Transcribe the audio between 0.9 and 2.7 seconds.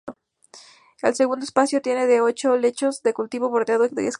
El segundo espacio tiene de ocho